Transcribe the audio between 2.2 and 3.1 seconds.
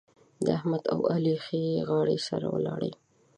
سره ولاړې.